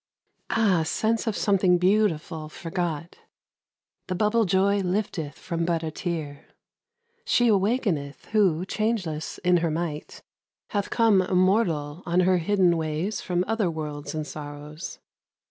Ah 0.49 0.81
sense 0.81 1.27
of 1.27 1.37
something 1.37 1.77
beautiful 1.77 2.49
forgot! 2.49 3.19
The 4.07 4.15
bubble 4.15 4.45
joy 4.45 4.79
lifteth 4.79 5.37
from 5.37 5.63
but 5.63 5.83
a 5.83 5.91
tear. 5.91 6.47
She 7.23 7.49
awakeneth, 7.49 8.25
who, 8.31 8.65
changeless 8.65 9.37
in 9.43 9.57
her 9.57 9.69
might, 9.69 10.05
MUSIC. 10.09 10.23
Hath 10.69 10.89
come 10.89 11.21
immortal 11.21 12.01
on 12.07 12.21
her 12.21 12.39
hidden 12.39 12.77
ways 12.77 13.21
From 13.21 13.45
other 13.47 13.69
worlds 13.69 14.15
and 14.15 14.25
sorrows. 14.25 14.97